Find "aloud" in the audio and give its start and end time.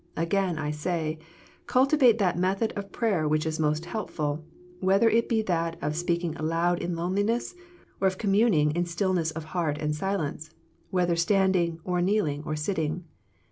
6.37-6.79